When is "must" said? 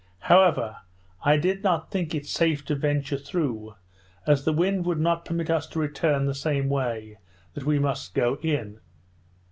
7.77-8.15